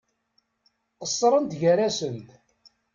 Qeṣṣrent 0.99 1.57
gar-asent. 1.61 2.27